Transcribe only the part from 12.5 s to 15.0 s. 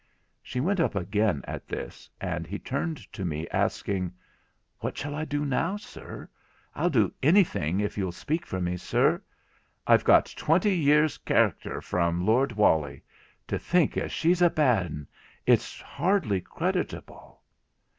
Walley; to think as she's a bad